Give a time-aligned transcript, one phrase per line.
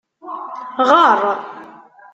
[0.89, 1.19] Γeṛ!